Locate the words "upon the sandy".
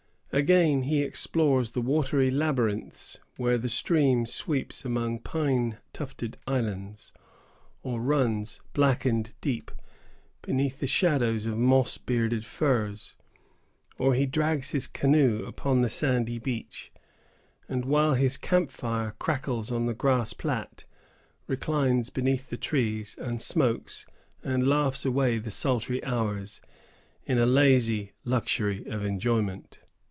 15.45-16.39